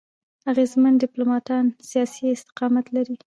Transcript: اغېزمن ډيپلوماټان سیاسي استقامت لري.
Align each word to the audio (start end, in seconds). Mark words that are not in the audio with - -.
اغېزمن 0.51 0.93
ډيپلوماټان 1.03 1.65
سیاسي 1.89 2.25
استقامت 2.37 2.85
لري. 2.95 3.15